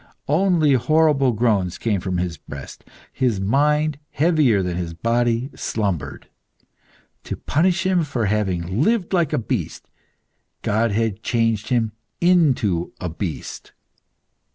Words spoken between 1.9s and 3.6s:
from his breast. His